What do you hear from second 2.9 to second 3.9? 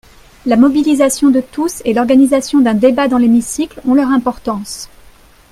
dans l’hémicycle